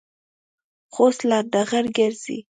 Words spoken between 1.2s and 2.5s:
لنډغر گرځي.